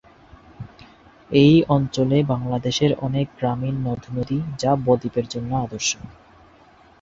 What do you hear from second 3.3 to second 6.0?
গ্রামীণ নদ-নদী যা বদ্বীপের জন্য আদর্শ।